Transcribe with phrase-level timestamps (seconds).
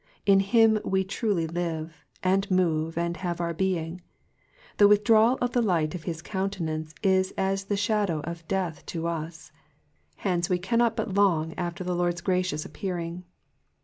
[0.25, 4.01] In him we truly live, and move, and have our being;
[4.77, 8.83] the withdrawal of the light of his coun tenance is as the shadow of death
[8.87, 9.51] to us:
[10.15, 13.25] hence we cannot but long after the Lord's gracious appearing.